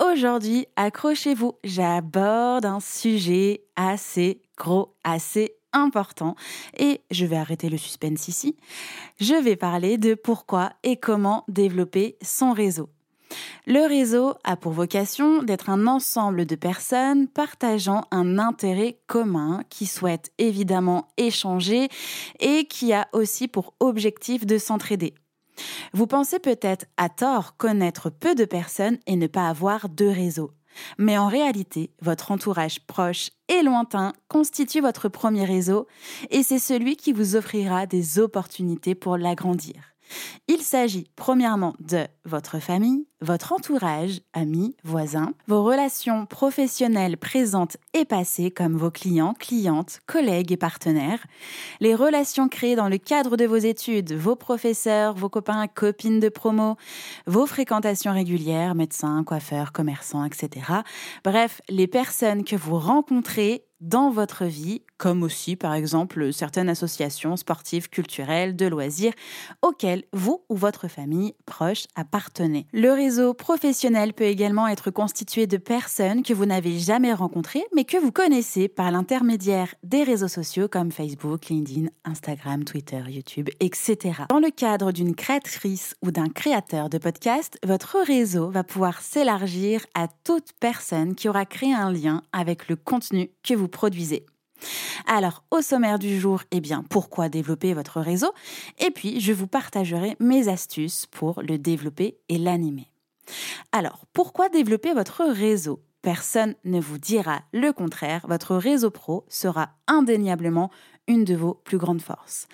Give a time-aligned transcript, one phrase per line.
[0.00, 6.36] Aujourd'hui, accrochez-vous, j'aborde un sujet assez gros, assez important
[6.78, 8.56] et je vais arrêter le suspense ici.
[9.20, 12.88] Je vais parler de pourquoi et comment développer son réseau.
[13.66, 19.84] Le réseau a pour vocation d'être un ensemble de personnes partageant un intérêt commun qui
[19.84, 21.88] souhaitent évidemment échanger
[22.40, 25.12] et qui a aussi pour objectif de s'entraider.
[25.92, 30.52] Vous pensez peut-être à tort connaître peu de personnes et ne pas avoir de réseau.
[30.98, 35.86] Mais en réalité, votre entourage proche et lointain constitue votre premier réseau
[36.30, 39.74] et c'est celui qui vous offrira des opportunités pour l'agrandir.
[40.48, 48.04] Il s'agit premièrement de votre famille, votre entourage, amis, voisins, vos relations professionnelles présentes et
[48.04, 51.26] passées comme vos clients, clientes, collègues et partenaires,
[51.80, 56.28] les relations créées dans le cadre de vos études, vos professeurs, vos copains, copines de
[56.28, 56.76] promo,
[57.26, 60.66] vos fréquentations régulières, médecins, coiffeurs, commerçants, etc.
[61.24, 67.36] Bref, les personnes que vous rencontrez dans votre vie, comme aussi par exemple certaines associations
[67.36, 69.12] sportives, culturelles, de loisirs,
[69.62, 72.66] auxquelles vous ou votre famille proche appartenez.
[72.72, 77.84] Le réseau professionnel peut également être constitué de personnes que vous n'avez jamais rencontrées, mais
[77.84, 84.24] que vous connaissez par l'intermédiaire des réseaux sociaux comme Facebook, LinkedIn, Instagram, Twitter, YouTube, etc.
[84.28, 89.86] Dans le cadre d'une créatrice ou d'un créateur de podcast, votre réseau va pouvoir s'élargir
[89.94, 94.26] à toute personne qui aura créé un lien avec le contenu que vous produisez.
[95.06, 98.32] Alors, au sommaire du jour, eh bien, pourquoi développer votre réseau?
[98.78, 102.90] Et puis, je vous partagerai mes astuces pour le développer et l'animer.
[103.72, 105.82] Alors, pourquoi développer votre réseau?
[106.02, 110.70] Personne ne vous dira le contraire, votre réseau pro sera indéniablement
[111.08, 112.46] une de vos plus grandes forces.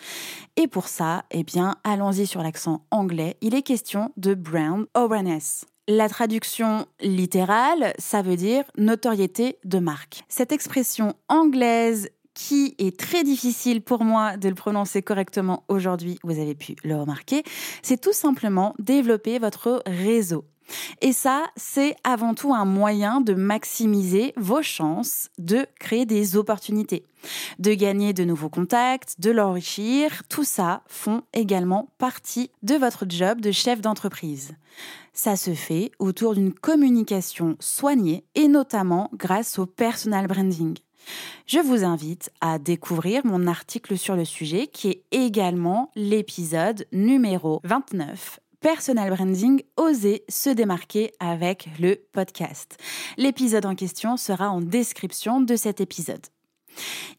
[0.57, 5.65] Et pour ça, eh bien, allons-y sur l'accent anglais, il est question de brand awareness.
[5.89, 10.25] La traduction littérale, ça veut dire notoriété de marque.
[10.29, 16.41] Cette expression anglaise qui est très difficile pour moi de le prononcer correctement aujourd'hui, vous
[16.41, 17.45] avez pu le remarquer,
[17.83, 20.45] c'est tout simplement développer votre réseau.
[21.01, 27.05] Et ça, c'est avant tout un moyen de maximiser vos chances de créer des opportunités,
[27.59, 30.23] de gagner de nouveaux contacts, de l'enrichir.
[30.29, 34.53] Tout ça font également partie de votre job de chef d'entreprise.
[35.13, 40.77] Ça se fait autour d'une communication soignée et notamment grâce au personal branding.
[41.47, 47.61] Je vous invite à découvrir mon article sur le sujet qui est également l'épisode numéro
[47.65, 52.77] 29 personal branding, oser se démarquer avec le podcast.
[53.17, 56.27] L'épisode en question sera en description de cet épisode.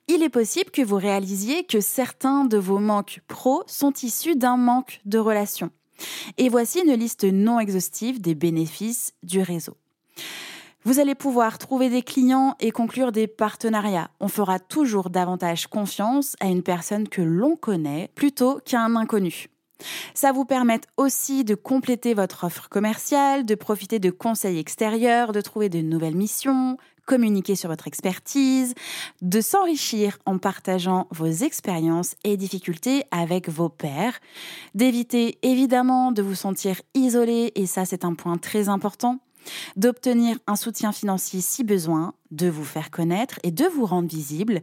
[0.07, 4.57] Il est possible que vous réalisiez que certains de vos manques pro sont issus d'un
[4.57, 5.71] manque de relation.
[6.37, 9.77] Et voici une liste non exhaustive des bénéfices du réseau.
[10.83, 14.09] Vous allez pouvoir trouver des clients et conclure des partenariats.
[14.21, 19.49] On fera toujours davantage confiance à une personne que l'on connaît plutôt qu'à un inconnu.
[20.13, 25.41] Ça vous permet aussi de compléter votre offre commerciale, de profiter de conseils extérieurs, de
[25.41, 26.77] trouver de nouvelles missions,
[27.07, 28.75] communiquer sur votre expertise,
[29.21, 34.19] de s'enrichir en partageant vos expériences et difficultés avec vos pairs,
[34.75, 39.19] d'éviter évidemment de vous sentir isolé, et ça c'est un point très important,
[39.75, 44.61] d'obtenir un soutien financier si besoin, de vous faire connaître et de vous rendre visible,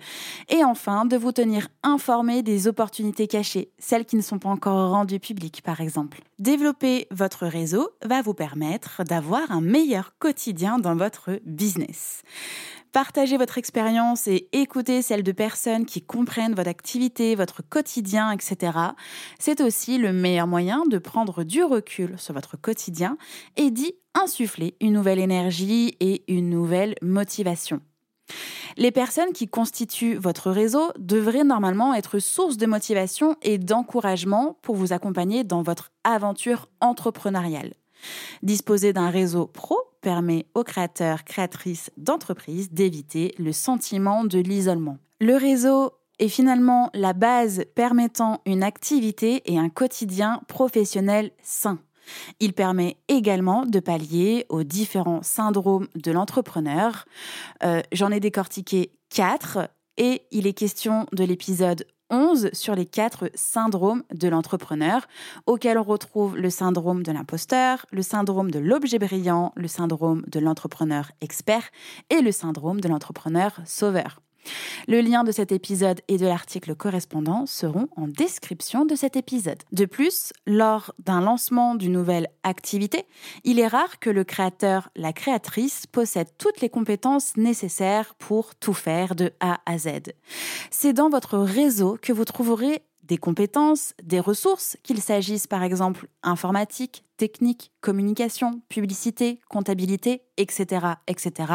[0.49, 4.91] et enfin de vous tenir informé des opportunités cachées, celles qui ne sont pas encore
[4.91, 6.21] rendues publiques par exemple.
[6.39, 12.23] Développer votre réseau va vous permettre d'avoir un meilleur quotidien dans votre business.
[12.95, 18.79] Partagez votre expérience et écoutez celle de personnes qui comprennent votre activité, votre quotidien, etc.
[19.41, 23.19] C'est aussi le meilleur moyen de prendre du recul sur votre quotidien
[23.57, 27.81] et d'y insuffler une nouvelle énergie et une nouvelle motivation.
[28.77, 34.77] Les personnes qui constituent votre réseau devraient normalement être source de motivation et d'encouragement pour
[34.77, 37.73] vous accompagner dans votre aventure entrepreneuriale.
[38.45, 44.99] Disposer d'un réseau pro permet aux créateurs, créatrices d'entreprises d'éviter le sentiment de l'isolement.
[45.19, 51.79] Le réseau est finalement la base permettant une activité et un quotidien professionnel sain.
[52.39, 57.07] Il permet également de pallier aux différents syndromes de l'entrepreneur.
[57.63, 63.31] Euh, j'en ai décortiqué quatre et il est question de l'épisode 11 sur les quatre
[63.35, 65.07] syndromes de l'entrepreneur,
[65.47, 70.41] auxquels on retrouve le syndrome de l'imposteur, le syndrome de l'objet brillant, le syndrome de
[70.41, 71.71] l'entrepreneur expert
[72.11, 74.21] et le syndrome de l'entrepreneur sauveur.
[74.89, 79.63] Le lien de cet épisode et de l'article correspondant seront en description de cet épisode.
[79.73, 83.05] De plus, lors d'un lancement d'une nouvelle activité,
[83.45, 88.75] il est rare que le créateur, la créatrice possède toutes les compétences nécessaires pour tout
[88.75, 90.13] faire de A à Z.
[90.71, 96.09] C'est dans votre réseau que vous trouverez des compétences, des ressources, qu'il s'agisse par exemple
[96.23, 101.53] informatique, technique, communication, publicité, comptabilité, etc., etc.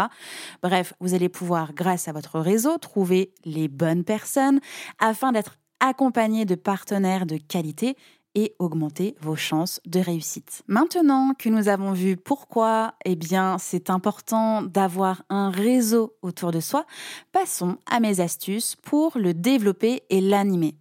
[0.63, 4.59] Bref, vous allez pouvoir, grâce à votre réseau, trouver les bonnes personnes
[4.99, 7.95] afin d'être accompagné de partenaires de qualité
[8.35, 10.61] et augmenter vos chances de réussite.
[10.67, 16.59] Maintenant que nous avons vu pourquoi, eh bien, c'est important d'avoir un réseau autour de
[16.59, 16.85] soi,
[17.31, 20.75] passons à mes astuces pour le développer et l'animer.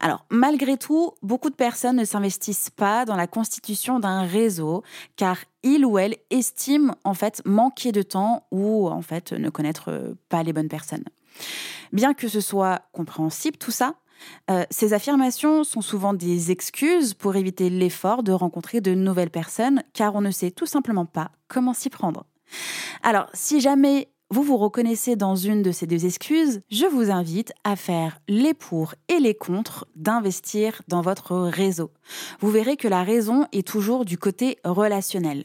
[0.00, 4.82] Alors, malgré tout, beaucoup de personnes ne s'investissent pas dans la constitution d'un réseau
[5.16, 10.14] car ils ou elles estiment en fait manquer de temps ou en fait ne connaître
[10.28, 11.04] pas les bonnes personnes.
[11.92, 13.94] Bien que ce soit compréhensible tout ça,
[14.50, 19.82] euh, ces affirmations sont souvent des excuses pour éviter l'effort de rencontrer de nouvelles personnes
[19.92, 22.26] car on ne sait tout simplement pas comment s'y prendre.
[23.02, 27.52] Alors, si jamais vous vous reconnaissez dans une de ces deux excuses, je vous invite
[27.64, 31.90] à faire les pour et les contre d'investir dans votre réseau.
[32.38, 35.44] Vous verrez que la raison est toujours du côté relationnel.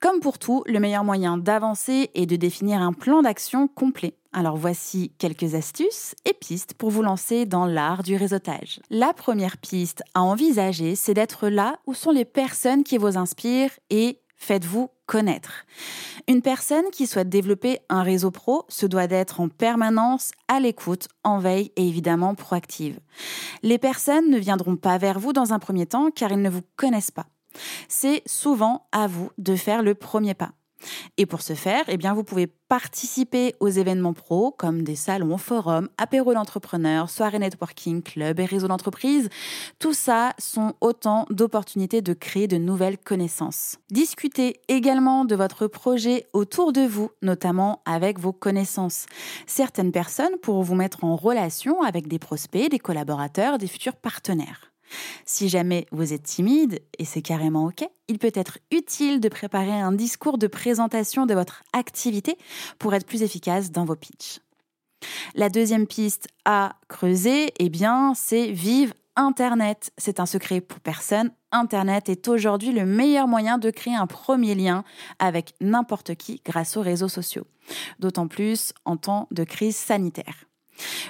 [0.00, 4.14] Comme pour tout, le meilleur moyen d'avancer est de définir un plan d'action complet.
[4.32, 8.80] Alors voici quelques astuces et pistes pour vous lancer dans l'art du réseautage.
[8.90, 13.72] La première piste à envisager, c'est d'être là où sont les personnes qui vous inspirent
[13.88, 15.64] et faites-vous connaître.
[16.28, 21.08] Une personne qui souhaite développer un réseau pro se doit d'être en permanence à l'écoute,
[21.24, 22.98] en veille et évidemment proactive.
[23.62, 26.64] Les personnes ne viendront pas vers vous dans un premier temps car elles ne vous
[26.76, 27.26] connaissent pas.
[27.88, 30.52] C'est souvent à vous de faire le premier pas.
[31.18, 35.38] Et pour ce faire, eh bien, vous pouvez participer aux événements pro comme des salons,
[35.38, 39.28] forums, apéros d'entrepreneurs, soirées networking, clubs et réseaux d'entreprise.
[39.78, 43.78] Tout ça sont autant d'opportunités de créer de nouvelles connaissances.
[43.90, 49.06] Discutez également de votre projet autour de vous, notamment avec vos connaissances.
[49.46, 54.72] Certaines personnes pourront vous mettre en relation avec des prospects, des collaborateurs, des futurs partenaires.
[55.24, 59.72] Si jamais vous êtes timide, et c'est carrément OK, il peut être utile de préparer
[59.72, 62.36] un discours de présentation de votre activité
[62.78, 64.40] pour être plus efficace dans vos pitchs.
[65.34, 69.92] La deuxième piste à creuser, eh bien, c'est vive Internet.
[69.96, 71.30] C'est un secret pour personne.
[71.50, 74.84] Internet est aujourd'hui le meilleur moyen de créer un premier lien
[75.18, 77.46] avec n'importe qui grâce aux réseaux sociaux.
[77.98, 80.44] D'autant plus en temps de crise sanitaire.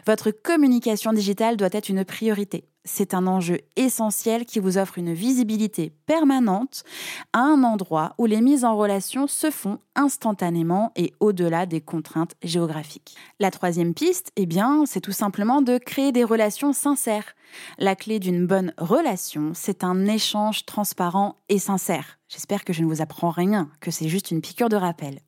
[0.07, 5.13] Votre communication digitale doit être une priorité c'est un enjeu essentiel qui vous offre une
[5.13, 6.85] visibilité permanente
[7.33, 12.35] à un endroit où les mises en relation se font instantanément et au-delà des contraintes
[12.43, 13.17] géographiques.
[13.41, 17.35] La troisième piste, eh bien, c'est tout simplement de créer des relations sincères.
[17.79, 22.19] La clé d'une bonne relation, c'est un échange transparent et sincère.
[22.29, 25.21] J'espère que je ne vous apprends rien, que c'est juste une piqûre de rappel.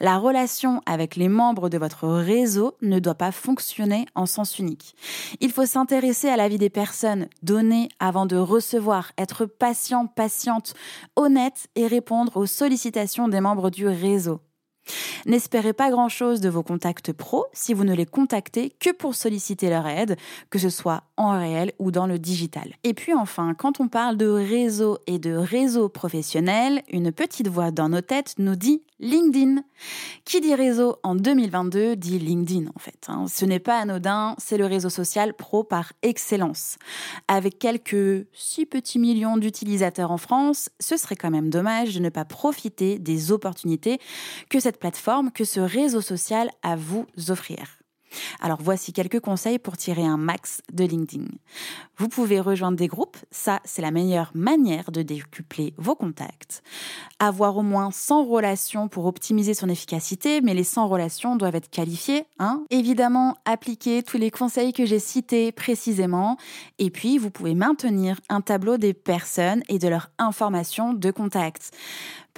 [0.00, 4.94] La relation avec les membres de votre réseau ne doit pas fonctionner en sens unique.
[5.40, 10.74] Il faut s'intéresser à la vie des personnes, donner avant de recevoir, être patient, patiente,
[11.16, 14.40] honnête et répondre aux sollicitations des membres du réseau.
[15.26, 19.68] N'espérez pas grand-chose de vos contacts pro si vous ne les contactez que pour solliciter
[19.68, 20.16] leur aide,
[20.50, 22.74] que ce soit en réel ou dans le digital.
[22.84, 27.70] Et puis enfin, quand on parle de réseau et de réseau professionnel, une petite voix
[27.70, 29.62] dans nos têtes nous dit LinkedIn.
[30.24, 33.06] Qui dit réseau en 2022 dit LinkedIn en fait.
[33.08, 33.26] Hein.
[33.28, 36.76] Ce n'est pas anodin, c'est le réseau social pro par excellence.
[37.26, 42.08] Avec quelques 6 petits millions d'utilisateurs en France, ce serait quand même dommage de ne
[42.08, 43.98] pas profiter des opportunités
[44.48, 47.77] que cette plateforme, que ce réseau social a à vous offrir.
[48.40, 51.26] Alors voici quelques conseils pour tirer un max de LinkedIn.
[51.96, 56.62] Vous pouvez rejoindre des groupes, ça c'est la meilleure manière de décupler vos contacts.
[57.18, 61.70] Avoir au moins 100 relations pour optimiser son efficacité, mais les 100 relations doivent être
[61.70, 62.24] qualifiées.
[62.38, 66.36] Hein Évidemment, appliquer tous les conseils que j'ai cités précisément.
[66.78, 71.72] Et puis, vous pouvez maintenir un tableau des personnes et de leurs informations de contact.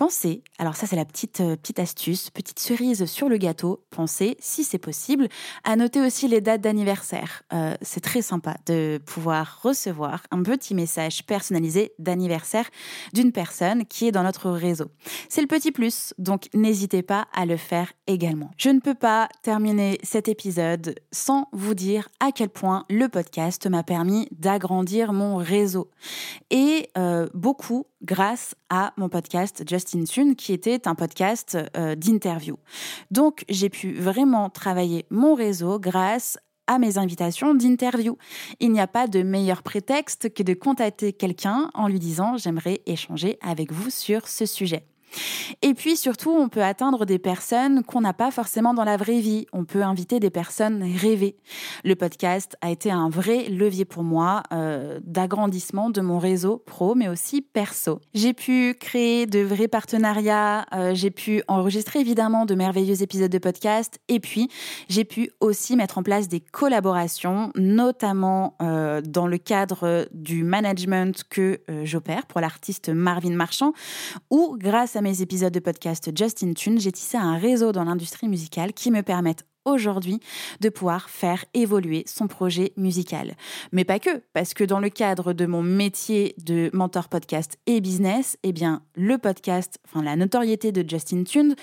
[0.00, 4.38] Pensez, alors ça c'est la petite, euh, petite astuce, petite cerise sur le gâteau, pensez,
[4.40, 5.28] si c'est possible,
[5.64, 7.42] à noter aussi les dates d'anniversaire.
[7.52, 12.68] Euh, c'est très sympa de pouvoir recevoir un petit message personnalisé d'anniversaire
[13.12, 14.86] d'une personne qui est dans notre réseau.
[15.28, 18.50] C'est le petit plus, donc n'hésitez pas à le faire également.
[18.56, 23.66] Je ne peux pas terminer cet épisode sans vous dire à quel point le podcast
[23.68, 25.90] m'a permis d'agrandir mon réseau.
[26.50, 32.58] Et euh, beaucoup grâce à mon podcast Justin Tune, qui était un podcast euh, d'interview.
[33.10, 38.16] Donc, j'ai pu vraiment travailler mon réseau grâce à mes invitations d'interview.
[38.60, 42.80] Il n'y a pas de meilleur prétexte que de contacter quelqu'un en lui disant j'aimerais
[42.86, 44.89] échanger avec vous sur ce sujet.
[45.62, 49.20] Et puis surtout, on peut atteindre des personnes qu'on n'a pas forcément dans la vraie
[49.20, 49.46] vie.
[49.52, 51.36] On peut inviter des personnes rêvées.
[51.84, 56.94] Le podcast a été un vrai levier pour moi euh, d'agrandissement de mon réseau pro,
[56.94, 58.00] mais aussi perso.
[58.14, 63.38] J'ai pu créer de vrais partenariats, euh, j'ai pu enregistrer évidemment de merveilleux épisodes de
[63.38, 64.48] podcast, et puis
[64.88, 71.22] j'ai pu aussi mettre en place des collaborations, notamment euh, dans le cadre du management
[71.28, 73.72] que j'opère pour l'artiste Marvin Marchand,
[74.30, 78.28] ou grâce à mes épisodes de podcast Justin Tune, j'ai tissé un réseau dans l'industrie
[78.28, 80.20] musicale qui me permettent aujourd'hui
[80.60, 83.34] de pouvoir faire évoluer son projet musical.
[83.72, 87.80] Mais pas que, parce que dans le cadre de mon métier de mentor podcast et
[87.80, 91.54] business, eh bien, le podcast, enfin, la notoriété de Justin Tune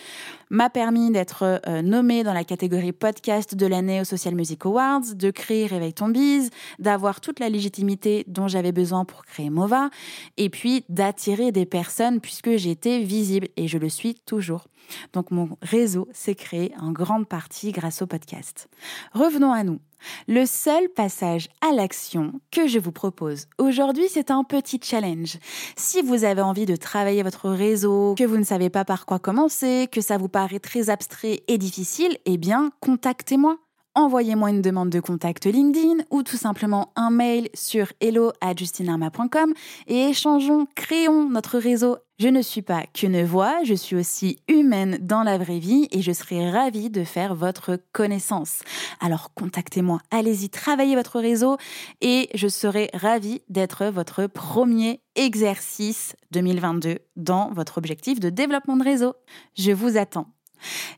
[0.50, 5.16] m'a permis d'être euh, nommé dans la catégorie podcast de l'année au Social Music Awards,
[5.16, 6.50] de créer Réveille ton bise,
[6.80, 9.90] d'avoir toute la légitimité dont j'avais besoin pour créer Mova,
[10.38, 14.68] et puis d'attirer des personnes puisque j'étais visible et je le suis toujours.
[15.14, 18.70] Donc mon réseau s'est créé en grande partie grâce au podcast.
[19.14, 19.80] Revenons à nous.
[20.28, 25.38] Le seul passage à l'action que je vous propose aujourd'hui, c'est un petit challenge.
[25.76, 29.20] Si vous avez envie de travailler votre réseau, que vous ne savez pas par quoi
[29.20, 33.58] commencer, que ça vous paraît très abstrait et difficile, eh bien, contactez-moi
[33.98, 39.54] envoyez-moi une demande de contact LinkedIn ou tout simplement un mail sur hello@justinarma.com
[39.88, 41.98] et échangeons, créons notre réseau.
[42.20, 46.02] Je ne suis pas qu'une voix, je suis aussi humaine dans la vraie vie et
[46.02, 48.62] je serai ravie de faire votre connaissance.
[49.00, 51.58] Alors contactez-moi, allez-y, travaillez votre réseau
[52.02, 58.84] et je serai ravie d'être votre premier exercice 2022 dans votre objectif de développement de
[58.84, 59.16] réseau.
[59.58, 60.28] Je vous attends.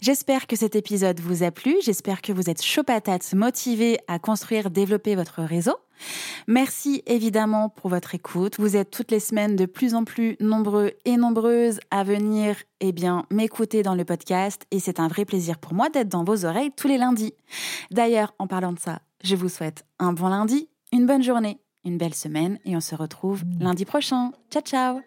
[0.01, 4.19] J'espère que cet épisode vous a plu, j'espère que vous êtes chaud patate, motivé à
[4.19, 5.75] construire, développer votre réseau.
[6.47, 8.55] Merci évidemment pour votre écoute.
[8.57, 12.91] Vous êtes toutes les semaines de plus en plus nombreux et nombreuses à venir eh
[12.91, 16.45] bien, m'écouter dans le podcast et c'est un vrai plaisir pour moi d'être dans vos
[16.45, 17.33] oreilles tous les lundis.
[17.91, 21.97] D'ailleurs, en parlant de ça, je vous souhaite un bon lundi, une bonne journée, une
[21.97, 24.31] belle semaine et on se retrouve lundi prochain.
[24.49, 25.01] Ciao ciao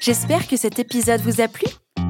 [0.00, 1.66] J'espère que cet épisode vous a plu.